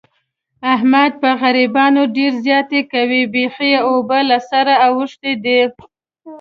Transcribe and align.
احمد 0.73 1.11
په 1.21 1.29
غریبانو 1.41 2.01
ډېر 2.15 2.33
زیاتی 2.45 2.81
کوي. 2.93 3.21
بیخي 3.33 3.67
یې 3.73 3.79
اوبه 3.89 4.19
له 4.29 4.37
سره 4.49 4.73
اوښتې 4.87 5.33
دي. 5.43 5.59